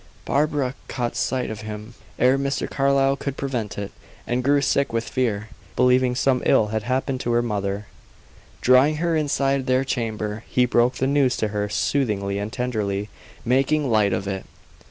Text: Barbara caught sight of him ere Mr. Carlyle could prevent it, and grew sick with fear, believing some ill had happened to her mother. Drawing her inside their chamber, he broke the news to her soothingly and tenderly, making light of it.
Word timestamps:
Barbara 0.25 0.73
caught 0.87 1.15
sight 1.15 1.51
of 1.51 1.61
him 1.61 1.93
ere 2.17 2.35
Mr. 2.39 2.67
Carlyle 2.67 3.15
could 3.15 3.37
prevent 3.37 3.77
it, 3.77 3.91
and 4.25 4.43
grew 4.43 4.59
sick 4.59 4.91
with 4.91 5.07
fear, 5.07 5.49
believing 5.75 6.15
some 6.15 6.41
ill 6.43 6.69
had 6.69 6.81
happened 6.81 7.19
to 7.19 7.31
her 7.33 7.43
mother. 7.43 7.85
Drawing 8.61 8.95
her 8.95 9.15
inside 9.15 9.67
their 9.67 9.83
chamber, 9.83 10.43
he 10.47 10.65
broke 10.65 10.95
the 10.95 11.05
news 11.05 11.37
to 11.37 11.49
her 11.49 11.69
soothingly 11.69 12.39
and 12.39 12.51
tenderly, 12.51 13.09
making 13.45 13.91
light 13.91 14.11
of 14.11 14.27
it. 14.27 14.47